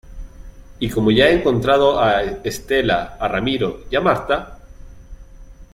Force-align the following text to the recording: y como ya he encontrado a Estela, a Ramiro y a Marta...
y 0.79 0.89
como 0.89 1.11
ya 1.11 1.27
he 1.29 1.33
encontrado 1.39 1.99
a 2.01 2.23
Estela, 2.23 3.17
a 3.19 3.27
Ramiro 3.27 3.81
y 3.91 3.95
a 3.97 4.01
Marta... 4.01 4.57